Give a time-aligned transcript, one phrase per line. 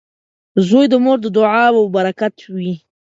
[0.67, 2.73] •زوی د مور د دعاو برکت وي.